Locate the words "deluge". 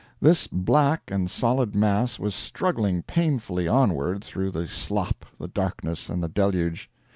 6.27-6.89